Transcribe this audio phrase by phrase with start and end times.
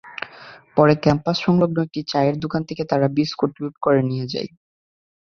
[0.77, 4.49] পরে ক্যাম্পসংলগ্ন একটি চায়ের দোকান থেকে তারা বিস্কুট লুট করে নিয়ে যায়।